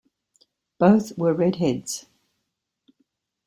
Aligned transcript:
Both 0.79 1.15
were 1.15 1.31
red 1.35 1.57
heads. 1.57 2.07